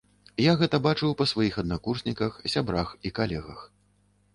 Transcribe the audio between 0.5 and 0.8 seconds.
гэта